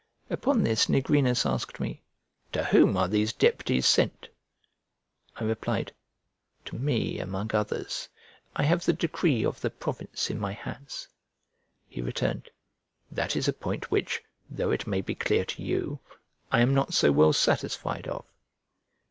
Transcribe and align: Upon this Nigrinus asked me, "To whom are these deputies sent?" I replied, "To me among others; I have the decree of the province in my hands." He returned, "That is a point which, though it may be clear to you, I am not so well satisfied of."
Upon 0.31 0.63
this 0.63 0.87
Nigrinus 0.89 1.45
asked 1.45 1.79
me, 1.79 2.01
"To 2.53 2.63
whom 2.63 2.97
are 2.97 3.07
these 3.07 3.33
deputies 3.33 3.85
sent?" 3.85 4.29
I 5.35 5.43
replied, 5.43 5.93
"To 6.65 6.75
me 6.79 7.19
among 7.19 7.51
others; 7.53 8.09
I 8.55 8.63
have 8.63 8.83
the 8.83 8.93
decree 8.93 9.45
of 9.45 9.61
the 9.61 9.69
province 9.69 10.31
in 10.31 10.39
my 10.39 10.53
hands." 10.53 11.07
He 11.87 12.01
returned, 12.01 12.49
"That 13.11 13.35
is 13.35 13.47
a 13.47 13.53
point 13.53 13.91
which, 13.91 14.23
though 14.49 14.71
it 14.71 14.87
may 14.87 15.01
be 15.01 15.13
clear 15.13 15.45
to 15.45 15.61
you, 15.61 15.99
I 16.51 16.61
am 16.61 16.73
not 16.73 16.95
so 16.95 17.11
well 17.11 17.31
satisfied 17.31 18.07
of." 18.07 18.25